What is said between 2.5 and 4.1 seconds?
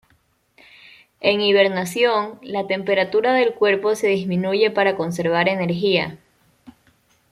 temperatura del cuerpo se